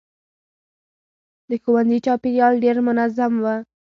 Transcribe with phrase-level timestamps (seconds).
[1.49, 3.45] د ښوونځي چاپېریال ډېر منظم و.